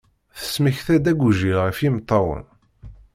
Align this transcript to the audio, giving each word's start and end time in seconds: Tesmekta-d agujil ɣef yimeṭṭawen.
Tesmekta-d 0.37 1.05
agujil 1.11 1.57
ɣef 1.65 1.77
yimeṭṭawen. 1.81 2.45